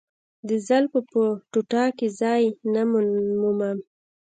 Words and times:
د 0.47 0.49
زلفو 0.67 0.99
په 1.11 1.21
ټوټه 1.51 1.83
کې 1.97 2.07
ځای 2.21 2.41
نه 2.73 2.81
مومم. 3.41 3.77